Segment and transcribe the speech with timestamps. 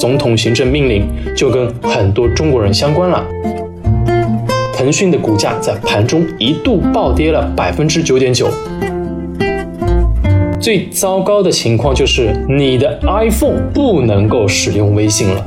[0.00, 3.22] 总统行政命令就跟很多中国人相关了。
[4.74, 8.48] 腾讯的股价在盘中一度暴跌了百分之九点九。
[10.58, 15.46] 最糟糕的情况就是你的 iPhone 不能够使用微信了。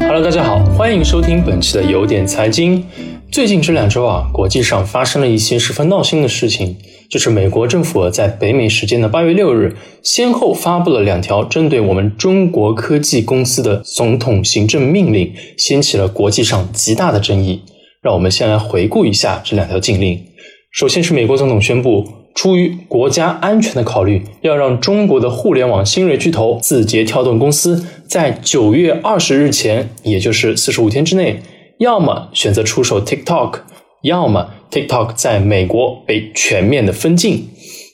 [0.00, 2.84] Hello，大家好，欢迎收听本期的有点财经。
[3.32, 6.76] 最近这两周啊，国际上发生了一些十分闹心的事情，
[7.10, 17.62] 就是美国政府在北美时间的八月六日，先后发布了两条针对我们中国科技公司的总统行政命令，掀起了国际上极大的争议。
[18.00, 20.24] 让我们先来回顾一下这两条禁令。
[20.70, 31.42] 首先是美国总统宣布，出于国家安全的考虑，要让中国的互联网新锐巨头字节跳动公司在九月二十日前，也就是四十五天之内。
[31.78, 33.60] 要么选择出售 TikTok，
[34.02, 37.48] 要么 TikTok 在美国被全面的封禁。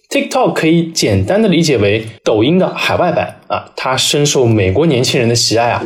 [0.09, 5.85] TikTok 可以简单的理解为抖音的海外版啊，它深受美国年轻人的喜爱啊。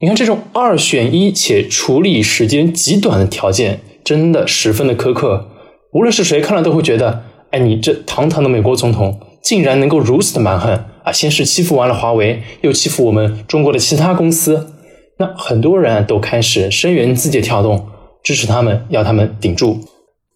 [0.00, 5.48] 你看这种二选一且处理时间极短的条件，真的十分的苛刻。
[5.92, 11.10] 无论是谁看了都会觉得，哎，你这堂堂的美国总统竟然能够如此的蛮横啊！
[11.10, 14.74] 先是欺负完了华为，又欺负我们中国的其他公司。
[15.18, 17.88] 那很多人都开始声援字节跳动，
[18.22, 19.80] 支持他们，要他们顶住。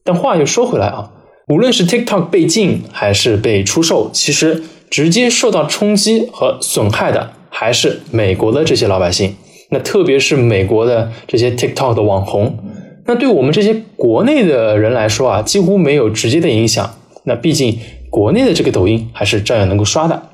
[0.04, 1.12] 但话又说回来啊，
[1.48, 9.36] 无论是 TikTok 被禁还是被出售，其实直接受到冲击和损害的还是美国的这些老百姓。
[9.70, 12.58] 那特别是美国的这些 TikTok 的网红。
[13.06, 16.94] 那对我们这些国内的人来说啊，几乎没有直接的影响。
[17.24, 17.78] 那毕竟
[18.10, 20.30] 国内的这个抖音还是照样能够刷的。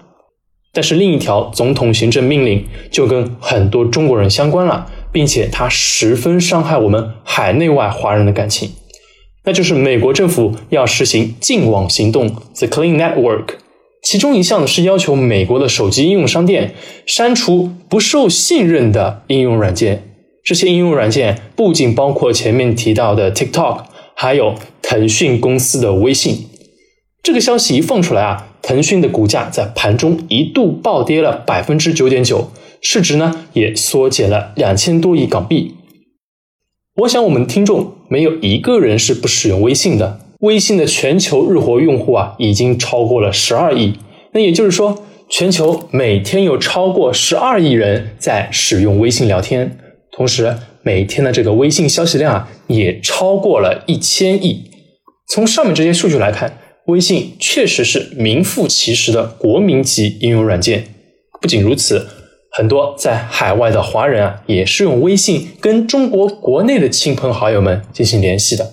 [0.73, 8.71] 但是另一条总统行政命令就跟很多中国人相关了，并且它十分伤害我们海内外华人的感情，
[9.45, 13.55] 那就是美国政府要实行净网行动 （The Clean Network），
[14.03, 16.75] 其中一项是要求美国的手机应用商店
[17.07, 20.05] 删除不受信任的应用软件。
[20.45, 26.49] 这些应用软件不仅包括前面提到的 TikTok，还有腾讯公司的微信。
[27.23, 28.45] 这个消息一放出来啊。
[28.61, 32.51] 腾讯的股价在盘中一度暴跌了百分之九点九，
[32.81, 35.75] 市值呢也缩减了两千多亿港币。
[36.97, 43.95] 我想我们听众没有一个人是不使用微信的，微信的全球日活用户啊已经超过了十二亿。
[44.33, 49.79] 那也就是说，全球每天有超过十二亿人在使用微信聊天，
[50.11, 54.71] 同时每天的这个微信消息量啊也超过了一千亿。
[55.29, 56.59] 从上面这些数据来看。
[56.89, 60.85] 微信确实是名副其实的国民级应用软件。
[61.39, 62.09] 不仅如此，
[62.59, 68.69] 很多在海外的华人啊，也是用微信跟中国国内的亲朋好友们进行联系的。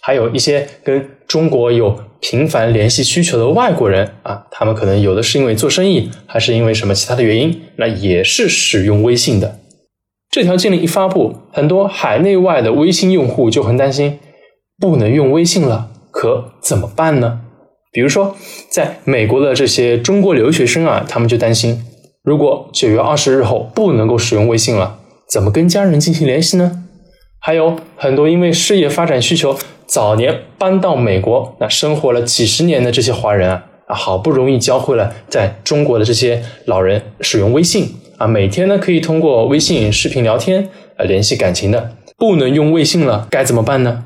[0.00, 9.58] 还有一些跟中国有频繁联系需求的外国人啊，他们可能有的是因为做生意，还是因为什么其他的原因，那也是使用微信的。
[10.30, 14.20] 这条禁令一发布，很多海内外的微信用户就很担心，
[14.78, 15.90] 不能用微信了。
[16.12, 17.40] 可怎么办呢？
[17.90, 18.36] 比如说，
[18.68, 21.82] 在美国的这些中国留学生啊，他们就担心，
[22.30, 26.84] 如果九月二十日后不能够使用微信了，怎么跟家人进行联系呢？
[27.40, 40.68] 还有很多因为事业发展需求，早年搬到美国，那生活了几十年的这些华人啊，啊，好不容易教会了在中国的这些老人使用微信啊，每天呢可以通过微信视频聊天
[40.98, 44.04] 啊联系感情的，不能用微信了，该怎么办呢？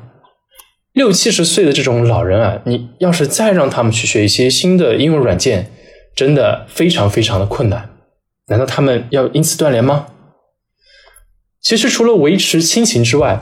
[0.93, 5.69] 六七十岁的这种老人啊，你要是再让他们去学一些新的应用软件，
[6.15, 7.91] 真的非常非常的困难。
[8.47, 10.07] 难道他们要因此断联吗？
[11.61, 13.41] 其实除了维持亲情之外，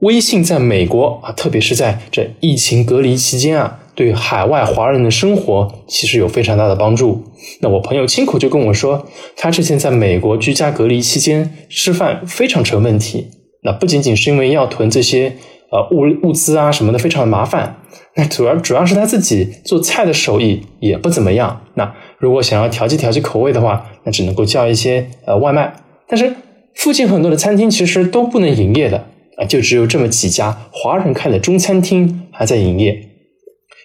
[0.00, 7.24] 微信在美国啊，特别是在这疫情隔离期间啊，对海外华人的生活其实有非常大的帮助。
[7.60, 9.06] 那我朋友亲口就跟我说，
[9.36, 13.30] 他之前在美国居家隔离期间吃饭非常成问题。
[13.62, 15.36] 那不仅仅是因为要囤这些。
[15.72, 17.82] 呃，物物资啊什么的非常的麻烦。
[18.16, 21.62] 那主要主要是他自己做菜的手艺也不怎么样。
[21.74, 25.74] 那如果想要调剂调剂口味的话，那只能够叫一些呃外卖。
[26.06, 26.32] 但是
[26.74, 28.98] 附近很多的餐厅其实都不能营业的
[29.36, 33.10] 啊，就只有这么几家华人开的中餐厅还在营业。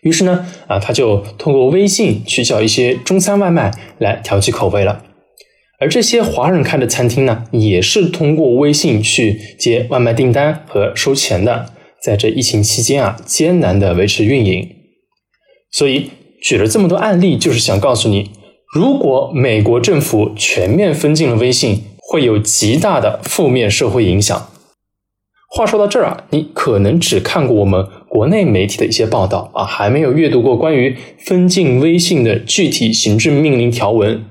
[0.04, 5.04] 于是呢，啊他就通过微信去叫一些中餐外卖来调剂口味了。
[5.80, 11.74] 而这些华人开的餐厅呢，也是通过微信去接外卖订单和收钱的。
[12.04, 14.68] 在这疫情期间啊，艰难的维持运营。
[15.72, 16.10] 所以
[16.42, 18.31] 举了这么多案例，就是想告诉你，
[18.74, 24.50] 如果美国政府全面封禁了微信，会有极大的负面社会影响。
[25.51, 34.24] 话说到这儿啊，你可能只看过我们国内媒体的一些报道啊，还没有阅读过关于封禁微信的具体行政命令条文。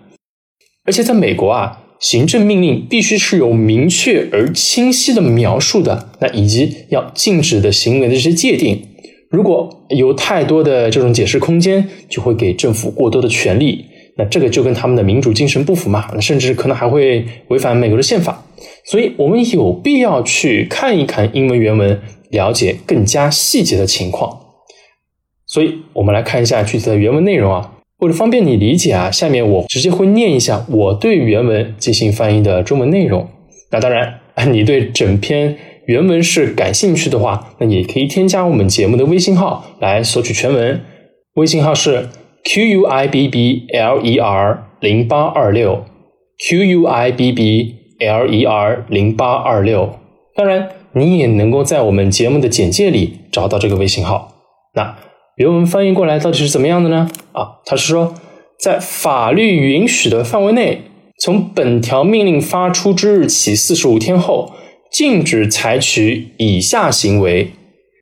[0.85, 8.81] 而且在美国啊，行政命令必须是有明确而清晰的描述的，那以及要禁止的行为的这些界定。
[9.31, 13.85] 如果有太多的这种解释空间，就会给政府过多的权利，
[14.17, 18.45] 那这个就跟他们的民主精神不符嘛，那甚至可能还会违反美国的宪法。
[18.85, 22.01] 所以，我们有必要去看一看英文原文，
[22.31, 24.41] 了解更加细节的情况。
[25.47, 27.75] 所以，我们来看一下具体的原文内容啊。
[27.99, 33.27] 为了方便你理解啊，下面我直接会念一下我对原文进行翻译的中文内容。
[33.73, 34.21] 那当然，
[34.53, 35.57] 你对整篇
[35.87, 40.81] 原文是感兴趣的话，那也可以添加我们节目的微信号来索取全文。
[41.35, 42.09] 微信号是
[42.45, 45.85] q u i b b l e r 零八二六
[46.39, 49.93] q u i b b l e r 零八二六。
[50.37, 54.29] 当然，你也能够在我们节目的简介里找到这个微信号。
[54.75, 54.97] 那。
[55.39, 57.09] 原文翻译过来到底是怎么样的呢？
[57.31, 58.13] 啊，他是说，
[58.59, 60.83] 在法律允许的范围内，
[61.21, 64.53] 从本条命令发出之日起四十五天后，
[64.91, 67.53] 禁止采取以下行为。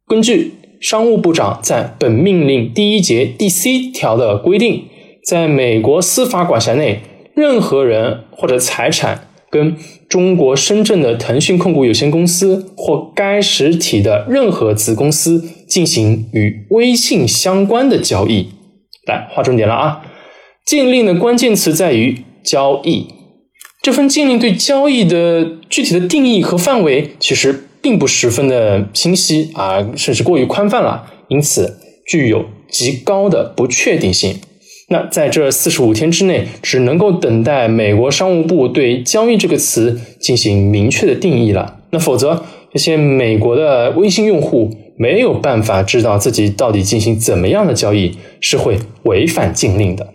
[0.09, 4.85] 根据商务部长在本命令第一节第 C 条的规定，
[5.23, 7.03] 在美国司法管辖内，
[7.35, 9.29] 任何人或者财产。
[9.49, 9.77] 跟
[10.09, 18.49] 中国深圳的腾讯控股有限公司或该实体的任何子公司进行与微信相关的交易。
[19.07, 20.03] 来，划重点了啊！
[20.65, 23.07] 禁令的关键词在于交易。
[23.83, 34.41] 这份禁令对交易的具体的定义和范围其实并不十分的清晰啊，甚至过于宽泛了，因此具有极高的不确定性。
[34.89, 41.81] 那在这四十五天之内，只能够等待美国商务部对“交易”这个词进行明确的定义了。
[41.91, 50.15] 那否则，这些美国的微信用户没有办法知道自己到底进行怎么样的交易，是会违反禁令的。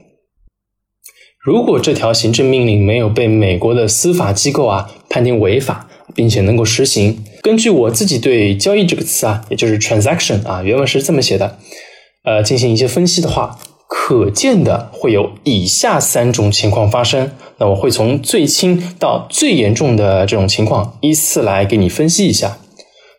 [1.43, 11.57] 如果这条行政命令没有被美国的司法机构啊判定违法，并且能够实行，根据我自己对“交易”这个词啊，也就是 “transaction” 啊，原文是这么写的，
[12.23, 13.59] 呃，进行一些分析的话。
[13.93, 22.57] 可见的会有以下三种情况发生，那我会从最轻到最严重的这种情况依次来给你分析一下。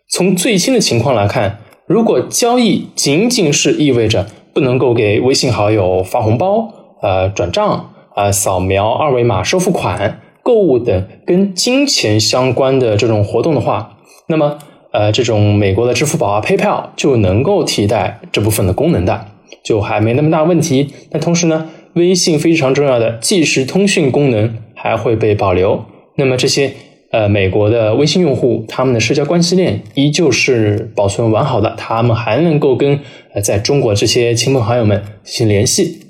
[0.08, 6.72] 从最轻的情况来看，如果交易仅仅是意味着不能够给微信好友发红包、
[7.02, 14.58] 呃转账、呃扫描二维码收付款、购物等跟金钱相关的这种活动的话，那么
[14.90, 19.26] 呃这种美国的支付宝啊、PayPal 就能够替代这部分的功能的。
[19.64, 20.92] 就还没那么大问题。
[21.10, 25.84] 那同时呢，微信非常重要的即时通讯功能还会被保留。
[26.16, 26.72] 那么这些
[27.10, 33.00] 呃美国的微信用户，他们的社交关系链依旧是保存完好的，他们还能够跟
[33.34, 36.00] 呃在中国这些亲朋好友们进行联系。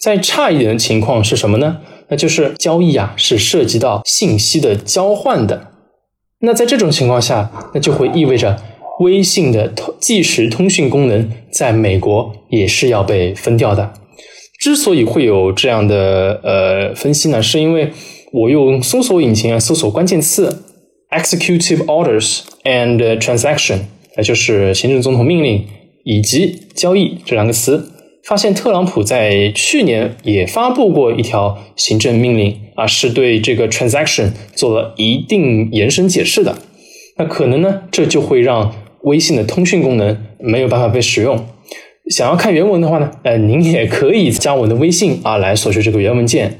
[0.00, 1.78] 再差一点的情况是什么呢？
[2.08, 5.68] 那就是交易啊是涉及到信息的交换的。
[6.40, 8.56] 那在这种情况下，那就会意味着。
[9.00, 13.92] 微信的通即时通讯功能在美国也是要被分掉的。
[14.58, 17.90] 之所以会有这样的呃分析呢，是因为
[18.32, 20.64] 我用搜索引擎啊搜索关键词
[21.10, 23.78] “executive orders and transaction”，
[24.16, 25.64] 那就是行政总统命令
[26.04, 27.90] 以及交易这两个词，
[28.24, 36.58] 发现特朗普在去年也发布过一条行政命令啊，是对这个 transaction 做了一定延伸解释的。
[37.16, 41.46] 那可能呢，这就会让微信的通讯功能没有办法被使用。
[42.10, 46.58] 想要看原文的话呢，呃，您也可以加我的微信啊，来索取这个原文件。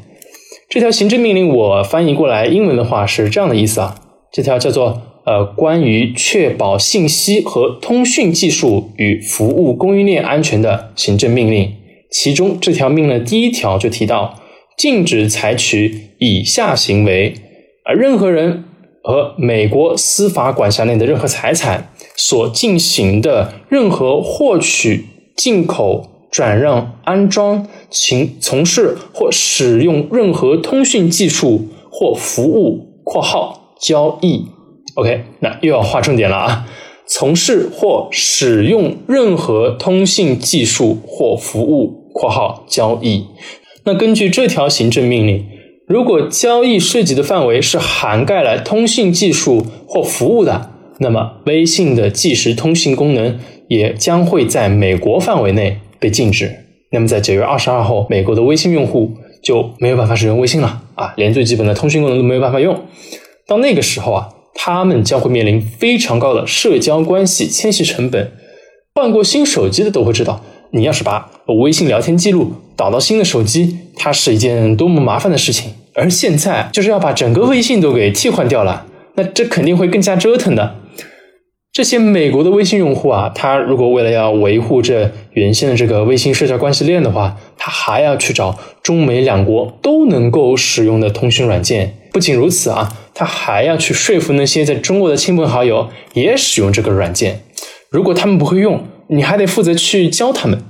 [0.69, 3.97] 这条行政命令我翻译过来英文的话是这样的意思啊，
[4.33, 11.73] 这条叫做呃关于确保信息和通讯技术与服务供应链安全的行政命令。
[12.11, 14.41] 其中这条命令第一条就提到，
[14.77, 17.35] 禁止采取以下行为，
[17.85, 18.65] 而任何人。
[19.03, 21.91] 和美国司法管辖内的任何财产
[22.23, 34.45] 所进行的任何获取、进口、转让、安装、请从事或使用任何通讯技术或服务（括号交易）。
[34.97, 36.67] OK，那又要划重点了啊！
[37.07, 43.25] 从事或使用任何通信技术或服务（括号交易）。
[43.85, 45.47] 那根据这条行政命令。
[45.89, 50.70] 如果交易涉及的范围是涵盖了通信技术或服务的，
[51.01, 53.39] 那么微信的即时通信功能
[53.69, 56.53] 也将会在美国范围内被禁止。
[56.93, 62.79] 那么在九月二十二号，美国的微信用户就没有办法使用微信了啊，连最基本的通讯功能都没有办法用。
[63.47, 68.33] 到那个时候啊，他们将会面临非常高的社交关系迁徙成本。
[68.95, 71.31] 换过新手机的都会知道，你要是把
[71.63, 75.73] 微信聊天记录导到新的手机，它是一件多么麻烦的事情。
[75.95, 80.77] 而现在就是要把整个微信都给替换掉了，那这肯定会更加折腾的。
[81.81, 91.97] 这些美国的微信用户啊，他如果为了要维护这原先的这个微信社交关系链的话，他还要去找中美两国都能够使用的通讯软件。
[92.13, 97.41] 不仅如此啊，他还要去说服那些在中国的亲朋好友也使用这个软件。
[97.89, 100.63] 如果他们不会用，你还得负责去教他们。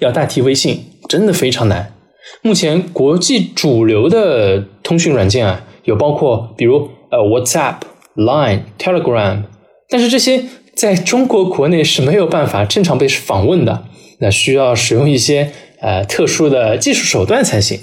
[0.00, 1.94] 要代替微信真的非常难。
[2.42, 7.76] 目前国际主流的通讯软件啊，有包括比如呃 WhatsApp、
[8.14, 9.44] Line、Telegram。
[9.92, 10.42] 但是这些
[10.74, 13.84] 在中国国内是没有办法正常被访问的，
[14.20, 17.78] 那需要使用一些呃特殊的技术手段才行。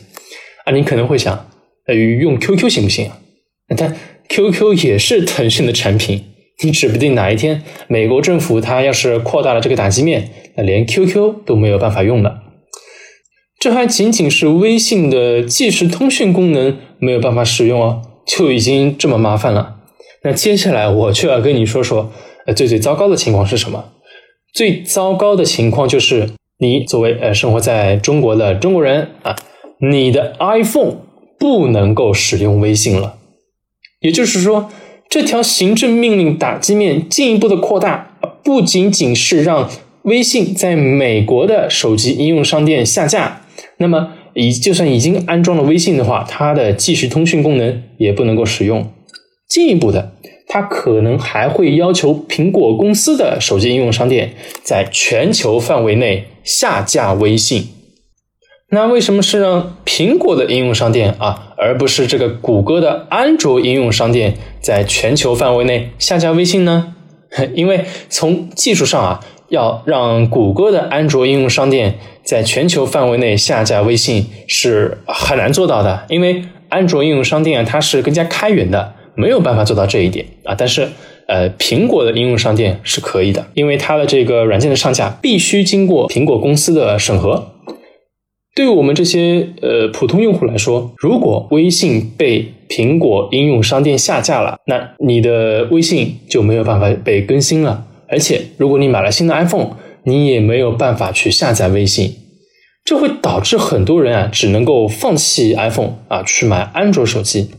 [0.66, 1.48] 啊，你可能会想，
[1.86, 3.12] 呃，用 QQ 行不行？
[3.78, 3.96] 但
[4.28, 6.24] QQ 也是腾讯的产品，
[6.64, 12.42] 你指不定哪一天美国政府它要是扩大了这个打击面，那连 QQ 都没有办法用了。
[13.60, 19.76] 这还仅仅是微信的即时通讯功能没有办法使用哦，就已经这么麻烦了。
[20.24, 22.12] 那接下来我就要跟你说说，
[22.46, 23.94] 呃，最最糟糕的情况是什么？
[24.54, 29.36] 最糟糕的情况就是你作为呃生活在中国的中国人啊，
[29.80, 30.98] 你的 iPhone
[31.38, 33.16] 不能够使用微信了。
[34.02, 34.70] 也就是说，
[35.10, 39.70] 这条行政命令打击面进一步的扩大，不仅仅是让
[40.04, 43.42] 微信在美国的手机应用商店下架，
[43.78, 48.92] 那么已就算已经安装了微信的话，它的即时通讯功能也不能够使用。
[49.50, 50.14] 进一步的，
[50.48, 57.68] 它可能还会要求苹果公司的手机应用商店在全球范围内下架微信。
[58.72, 66.96] 那为什么是让苹果的应用商店啊，而不是这个谷歌的安卓应用商店在全球范围内下架微信呢？
[67.56, 78.94] 因为从技术上啊，要让谷歌的安卓应用商店在全球范围内下架微信是很难做到的，因为安卓应用商店啊，它是更加开源的。
[79.16, 80.88] 没有办法做到这一点啊，但是
[81.28, 87.54] 呃，苹果的应用商店是可以的，因为它的这个软件的上架必须经过苹果公司的审核。
[88.56, 97.86] 对于我们这些呃普通用户来说，如果微信被苹果应用商店下架了，那你的微信就没有办法被更新了。
[98.08, 102.16] 而且，如果你买了新的 iPhone，你也没有办法去下载微信，
[102.84, 107.52] 这会导致很多人啊只能够放弃 iPhone 啊，去买安卓手机。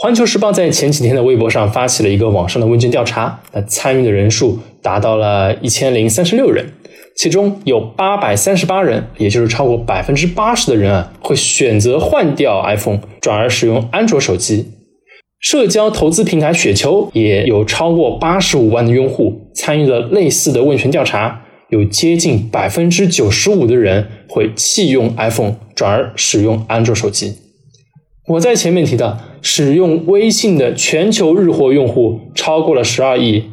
[0.00, 6.64] 环球时报在前几天的微博上发起了一个网上的问卷调查，那参与的人数达到了一千零三十六人，
[7.16, 14.68] 其中有八百三十八人，也就是超过百分之八十的人啊，会选择换掉 iPhone，转而使用安卓手机。
[15.40, 27.34] 社交投资平台雪球也有超过八十五万的用户参与了类似的问卷调查，有接近百分之九十五的人会弃用 iPhone，转而使用安卓手机。
[28.28, 29.18] 我在前面提到。
[29.42, 33.44] 使用微信的全球日活用户超过了十二亿。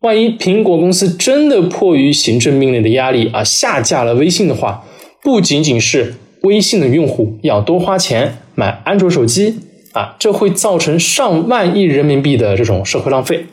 [0.00, 4.84] 万一苹果公司真的迫于行政命令的压力啊下架了微信的话，
[5.22, 9.60] 不仅仅是微信的用户要多花钱买安卓手机
[9.92, 13.46] 啊，这会造成上万亿人民币的这种社会浪费，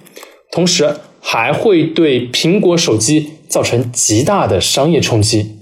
[0.52, 5.61] 同时还会对苹果手机造成极大的商业冲击。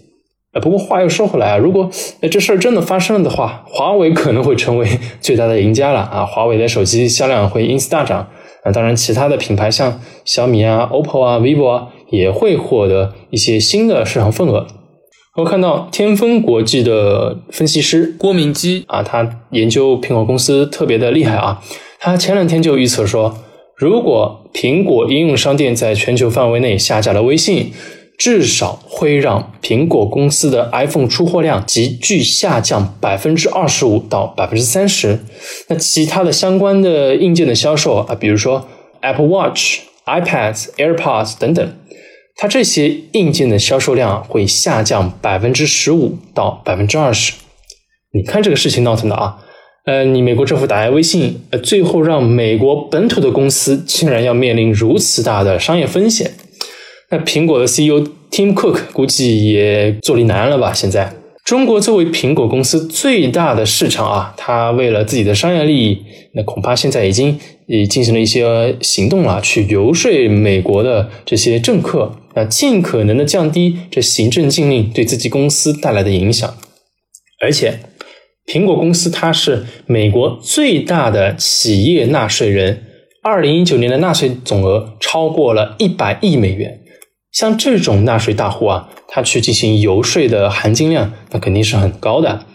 [0.52, 1.88] 呃，不过话又说回来啊，如果
[2.32, 4.88] 这事儿真的发生了的话，华为可能会成为
[5.22, 6.26] 最大的赢家了啊！
[6.26, 8.28] 华为的手机销量会因此大涨
[8.64, 14.66] 啊，当然其他的品牌像小米啊、OPPO 啊、vivo 啊也会获得一些新的市场份额。
[15.36, 21.62] 我看到天风国际的分析师郭明基啊，他研究苹果公司特别的厉害啊，
[22.00, 23.38] 他前两天就预测说，
[23.78, 27.72] 如果苹果应用商店在全球范围内下架了微信。
[28.20, 35.18] 至少会让苹果公司的 iPhone 出货量急剧下降百分之二十五到百分之三十。
[35.70, 38.68] 那其他的相关的硬件的销售啊，比如说
[39.00, 41.74] Apple Watch、iPads、AirPods 等等，
[42.36, 47.32] 它这些硬件的销售量会下降百分之十五到百分之二十。
[48.12, 49.38] 你看这个事情闹腾的啊！
[49.86, 56.32] 呃，你美国政府打压微信，呃，最后让美国本土的公司竟然要面临如此大的商业风险。
[57.12, 60.72] 那苹果的 CEO Tim Cook 估计也坐立难安了吧？
[60.72, 61.12] 现在，
[61.44, 65.98] 中国作为苹果公司最大的市场啊，它为了自己的商业利益，
[66.36, 76.54] 那恐怕现在已经也进行了一些行动了，去游说美国的这些政客，啊，尽可能的降低这行政禁令对自己公司带来的影响。
[77.42, 77.80] 而且，
[78.46, 82.84] 苹果公司它是美国最大的企业纳税人，
[83.24, 86.79] 二零一九年的纳税总额超过了一百亿美元。
[87.32, 92.46] 像这种纳税大户啊，他去进行游说的含金量，那肯定是很高的。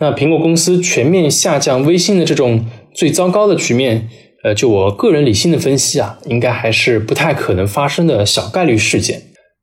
[0.00, 4.08] 那苹果公司全面下降微信的这种最糟糕的局面，
[4.44, 9.22] 呃，就我个人理性的分析啊，应该还是不太可能发生的小概率事件。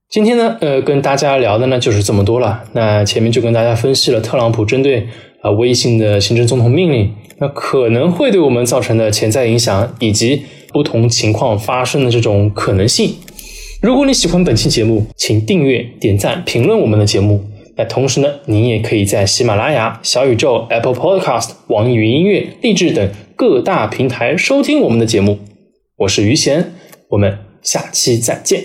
[0.10, 2.64] 今天呢，呃，跟大家聊的呢就是这么多了。
[2.74, 5.08] 那前面就跟大家分析了特朗普针对
[5.42, 13.16] 啊微信的行政总统命令，那可能会对我们造成的潜在影响，以及不同情况发生的这种可能性。
[13.84, 17.44] 如果你喜欢本期节目，请订阅、点赞、评论我们的节目。
[17.76, 25.38] 那同时呢，您也可以在喜马拉雅、小宇宙、Apple Podcast、网易云音乐、励志等各大平台收听我们的节目。
[25.98, 26.72] 我是于贤，
[27.10, 28.64] 我们下期再见。